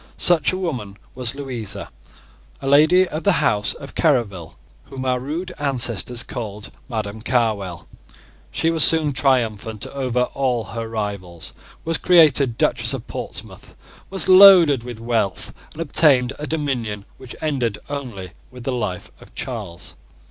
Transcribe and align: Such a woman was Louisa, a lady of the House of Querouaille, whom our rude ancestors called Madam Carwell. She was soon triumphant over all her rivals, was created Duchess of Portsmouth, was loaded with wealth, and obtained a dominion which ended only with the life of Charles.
Such 0.17 0.51
a 0.51 0.57
woman 0.57 0.97
was 1.13 1.35
Louisa, 1.35 1.91
a 2.59 2.67
lady 2.67 3.07
of 3.07 3.23
the 3.23 3.33
House 3.33 3.75
of 3.75 3.93
Querouaille, 3.93 4.55
whom 4.85 5.05
our 5.05 5.19
rude 5.19 5.53
ancestors 5.59 6.23
called 6.23 6.71
Madam 6.89 7.21
Carwell. 7.21 7.87
She 8.49 8.71
was 8.71 8.83
soon 8.83 9.13
triumphant 9.13 9.85
over 9.85 10.23
all 10.33 10.63
her 10.63 10.87
rivals, 10.89 11.53
was 11.85 11.99
created 11.99 12.57
Duchess 12.57 12.95
of 12.95 13.05
Portsmouth, 13.05 13.75
was 14.09 14.27
loaded 14.27 14.81
with 14.81 14.97
wealth, 14.99 15.53
and 15.73 15.81
obtained 15.83 16.33
a 16.39 16.47
dominion 16.47 17.05
which 17.17 17.35
ended 17.39 17.77
only 17.87 18.31
with 18.49 18.63
the 18.63 18.71
life 18.71 19.11
of 19.21 19.35
Charles. 19.35 19.93